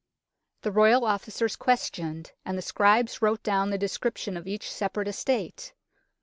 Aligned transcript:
The 0.63 0.71
Royal 0.71 1.05
Officers 1.05 1.55
questioned, 1.55 2.31
and 2.43 2.57
the 2.57 2.63
scribes 2.63 3.21
wrote 3.21 3.43
down 3.43 3.69
the 3.69 3.77
description 3.77 4.35
of 4.35 4.47
each 4.47 4.67
separate 4.67 5.07
estate. 5.07 5.75